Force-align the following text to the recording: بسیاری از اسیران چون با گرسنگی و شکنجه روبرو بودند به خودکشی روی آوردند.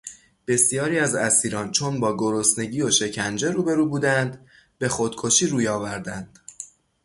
بسیاری 0.47 0.99
از 0.99 1.15
اسیران 1.15 1.71
چون 1.71 1.99
با 1.99 2.17
گرسنگی 2.17 2.81
و 2.81 2.91
شکنجه 2.91 3.51
روبرو 3.51 3.89
بودند 3.89 4.45
به 4.77 4.89
خودکشی 4.89 5.47
روی 5.47 5.67
آوردند. 5.67 6.39